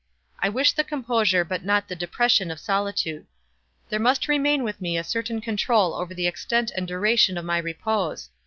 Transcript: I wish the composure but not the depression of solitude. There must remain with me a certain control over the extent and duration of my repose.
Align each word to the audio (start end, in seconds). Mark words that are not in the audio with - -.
I 0.39 0.49
wish 0.49 0.71
the 0.73 0.83
composure 0.83 1.45
but 1.45 1.63
not 1.63 1.87
the 1.87 1.95
depression 1.95 2.49
of 2.49 2.59
solitude. 2.59 3.27
There 3.89 3.99
must 3.99 4.27
remain 4.27 4.63
with 4.63 4.81
me 4.81 4.97
a 4.97 5.03
certain 5.03 5.41
control 5.41 5.93
over 5.93 6.15
the 6.15 6.25
extent 6.25 6.71
and 6.75 6.87
duration 6.87 7.37
of 7.37 7.45
my 7.45 7.59
repose. 7.59 8.31